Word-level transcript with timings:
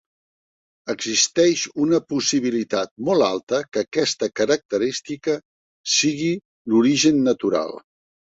Existeix 0.93 1.65
una 1.83 1.99
possibilitat 2.13 2.91
molt 3.09 3.27
alta 3.27 3.59
que 3.75 3.83
aquesta 3.85 4.29
característica 4.41 5.37
sigui 5.99 6.33
l"origen 6.39 7.21
natural. 7.31 7.77